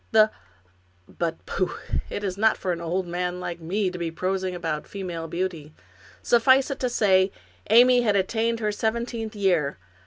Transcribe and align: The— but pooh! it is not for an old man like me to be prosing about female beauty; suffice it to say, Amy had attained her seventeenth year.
The— 0.11 0.31
but 1.19 1.45
pooh! 1.45 1.75
it 2.09 2.23
is 2.23 2.35
not 2.35 2.57
for 2.57 2.71
an 2.71 2.81
old 2.81 3.05
man 3.05 3.39
like 3.39 3.59
me 3.59 3.91
to 3.91 3.99
be 3.99 4.09
prosing 4.09 4.55
about 4.55 4.87
female 4.87 5.27
beauty; 5.27 5.75
suffice 6.23 6.71
it 6.71 6.79
to 6.79 6.89
say, 6.89 7.31
Amy 7.69 8.01
had 8.01 8.15
attained 8.15 8.61
her 8.61 8.71
seventeenth 8.71 9.35
year. 9.35 9.77